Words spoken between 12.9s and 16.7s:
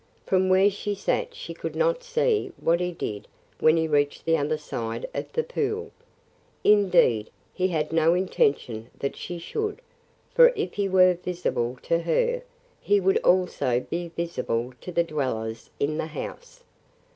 would also be visible to the dwellers in the house.